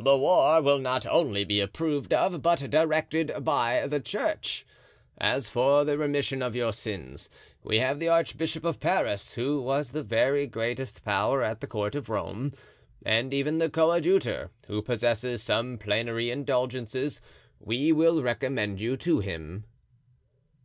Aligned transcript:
"The 0.00 0.18
war 0.18 0.60
will 0.60 0.80
not 0.80 1.06
only 1.06 1.44
be 1.44 1.60
approved 1.60 2.12
of, 2.12 2.42
but 2.42 2.68
directed 2.68 3.44
by 3.44 3.86
the 3.86 4.00
church. 4.00 4.66
As 5.16 5.48
for 5.48 5.84
the 5.84 5.96
remission 5.96 6.42
of 6.42 6.56
your 6.56 6.72
sins, 6.72 7.28
we 7.62 7.78
have 7.78 8.00
the 8.00 8.08
archbishop 8.08 8.64
of 8.64 8.80
Paris, 8.80 9.34
who 9.34 9.70
has 9.70 9.92
the 9.92 10.02
very 10.02 10.48
greatest 10.48 11.04
power 11.04 11.40
at 11.44 11.60
the 11.60 11.68
court 11.68 11.94
of 11.94 12.08
Rome, 12.08 12.52
and 13.06 13.32
even 13.32 13.58
the 13.58 13.70
coadjutor, 13.70 14.50
who 14.66 14.82
possesses 14.82 15.40
some 15.40 15.78
plenary 15.78 16.32
indulgences; 16.32 17.20
we 17.60 17.92
will 17.92 18.24
recommend 18.24 18.80
you 18.80 18.96
to 18.96 19.20
him." 19.20 19.66